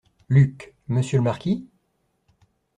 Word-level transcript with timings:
Luc- 0.29 0.73
Monsieur 0.87 1.19
le 1.19 1.23
marquis? 1.25 1.69